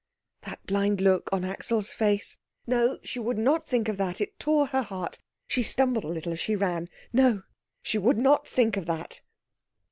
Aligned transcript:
That 0.45 0.65
blind 0.65 0.99
look 0.99 1.29
on 1.31 1.43
Axel's 1.45 1.91
face 1.91 2.35
no, 2.65 2.97
she 3.03 3.19
would 3.19 3.37
not 3.37 3.67
think 3.69 3.87
of 3.87 3.97
that; 3.97 4.19
it 4.19 4.39
tore 4.39 4.65
her 4.69 4.81
heart. 4.81 5.19
She 5.47 5.61
stumbled 5.61 6.05
a 6.05 6.09
little 6.09 6.33
as 6.33 6.39
she 6.39 6.55
ran 6.55 6.89
no, 7.13 7.43
she 7.83 7.99
would 7.99 8.17
not 8.17 8.47
think 8.47 8.77
of 8.77 8.87
that. 8.87 9.21